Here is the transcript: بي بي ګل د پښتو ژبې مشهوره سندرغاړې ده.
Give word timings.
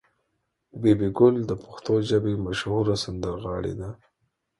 بي 0.81 0.91
بي 0.99 1.09
ګل 1.17 1.35
د 1.47 1.51
پښتو 1.63 1.93
ژبې 2.09 2.33
مشهوره 2.45 2.95
سندرغاړې 3.03 3.73
ده. 3.79 3.89